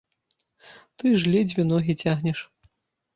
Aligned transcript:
Ты 1.01 1.11
ж 1.23 1.33
ледзьве 1.33 1.63
ногі 1.73 1.93
цягнеш. 2.05 2.39